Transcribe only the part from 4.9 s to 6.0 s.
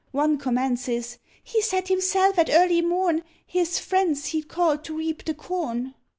reap the corn."